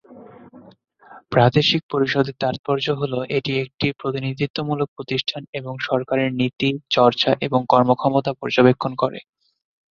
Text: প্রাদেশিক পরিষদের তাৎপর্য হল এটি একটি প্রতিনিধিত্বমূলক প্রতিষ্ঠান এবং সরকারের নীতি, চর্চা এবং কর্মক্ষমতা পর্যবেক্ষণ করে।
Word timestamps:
প্রাদেশিক 1.31 1.81
পরিষদের 1.91 2.35
তাৎপর্য 2.43 2.85
হল 3.01 3.13
এটি 3.37 3.51
একটি 3.63 3.87
প্রতিনিধিত্বমূলক 3.99 4.87
প্রতিষ্ঠান 4.95 5.41
এবং 5.59 5.73
সরকারের 5.87 6.29
নীতি, 6.39 6.69
চর্চা 6.95 7.31
এবং 7.47 7.59
কর্মক্ষমতা 7.73 8.31
পর্যবেক্ষণ 8.39 8.91
করে। 9.01 9.19